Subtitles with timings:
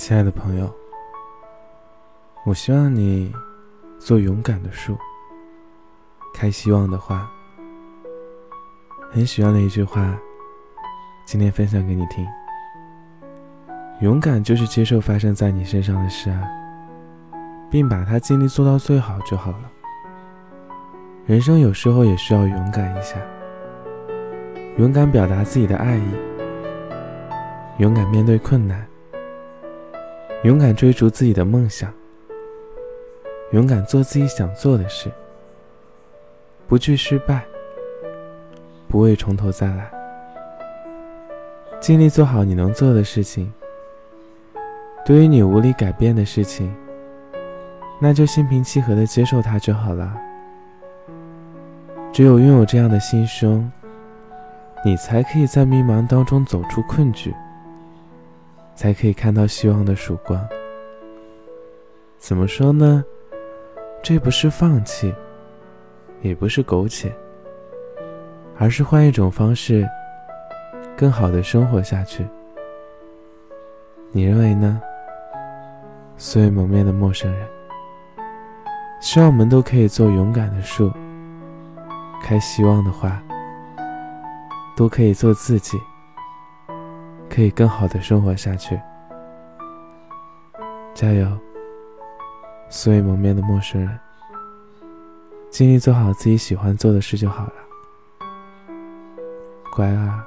[0.00, 0.74] 亲爱的朋友，
[2.46, 3.30] 我希望你
[3.98, 4.96] 做勇敢的树，
[6.32, 7.30] 开希望的花。
[9.12, 10.16] 很喜欢的一句话，
[11.26, 12.26] 今天分享给你听。
[14.00, 16.48] 勇敢就是接受发生在你身上的事啊，
[17.70, 19.70] 并把它尽力做到最好就好了。
[21.26, 23.16] 人生有时候也需要勇敢一下，
[24.78, 26.14] 勇敢表达自己的爱意，
[27.76, 28.82] 勇敢面对困难。
[30.42, 31.92] 勇敢追逐自己的梦想，
[33.52, 35.10] 勇敢做自己想做的事，
[36.66, 37.44] 不惧失败，
[38.88, 39.90] 不畏从头再来，
[41.78, 43.52] 尽力做好你能做的事情。
[45.04, 46.74] 对于你无力改变的事情，
[48.00, 50.16] 那就心平气和的接受它就好了。
[52.14, 53.70] 只有拥有这样的心胸，
[54.82, 57.34] 你才可以在迷茫当中走出困局。
[58.80, 60.40] 才可以看到希望的曙光。
[62.16, 63.04] 怎么说呢？
[64.02, 65.14] 这不是放弃，
[66.22, 67.14] 也不是苟且，
[68.56, 69.86] 而是换一种方式，
[70.96, 72.26] 更好的生活下去。
[74.12, 74.80] 你认为呢？
[76.16, 77.46] 素未谋面的陌生人，
[79.02, 80.90] 希望我们都可以做勇敢的树，
[82.22, 83.22] 开希望的花，
[84.74, 85.78] 都可以做自己。
[87.30, 88.78] 可以更好的生活下去，
[90.94, 91.26] 加油！
[92.68, 93.98] 素未谋面的陌生人，
[95.48, 97.52] 尽力做好自己喜欢做的事就好了，
[99.72, 100.26] 乖啊！